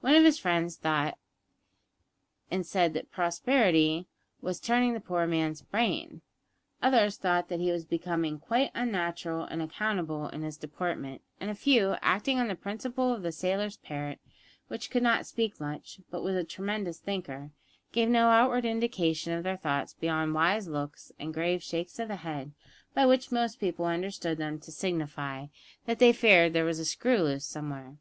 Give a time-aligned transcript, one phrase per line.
[0.00, 1.18] One of his friends thought
[2.52, 4.06] and said that prosperity
[4.40, 6.20] was turning the poor man's brain.
[6.84, 11.54] Others thought that he was becoming quite unnatural and unaccountable in his deportment; and a
[11.56, 14.20] few, acting on the principle of the sailor's parrot,
[14.68, 17.50] which "could not speak much, but was a tremendous thinker,"
[17.90, 22.14] gave no outward indication of their thoughts beyond wise looks and grave shakes of the
[22.14, 22.52] head,
[22.94, 25.48] by which most people understood them to signify
[25.86, 27.96] that they feared there was a screw loose somewhere.